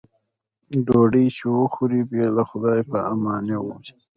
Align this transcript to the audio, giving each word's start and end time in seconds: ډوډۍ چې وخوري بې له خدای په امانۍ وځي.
ډوډۍ 0.85 1.25
چې 1.35 1.43
وخوري 1.57 2.01
بې 2.09 2.25
له 2.35 2.43
خدای 2.49 2.79
په 2.89 2.97
امانۍ 3.11 3.57
وځي. 3.61 3.95